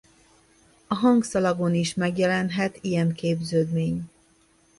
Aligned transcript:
A 0.87 0.93
hangszalagon 0.95 1.73
is 1.75 1.93
megjelenhet 1.93 2.77
ilyen 2.81 3.13
képződmény. 3.13 4.09